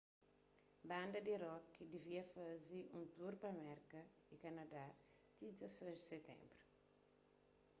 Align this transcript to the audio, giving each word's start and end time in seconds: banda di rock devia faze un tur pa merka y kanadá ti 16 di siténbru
banda 0.89 1.19
di 1.27 1.33
rock 1.43 1.69
devia 1.93 2.23
faze 2.33 2.79
un 2.97 3.03
tur 3.15 3.33
pa 3.41 3.49
merka 3.63 4.01
y 4.33 4.35
kanadá 4.43 4.85
ti 5.37 5.45
16 5.59 5.87
di 5.97 6.01
siténbru 6.09 6.59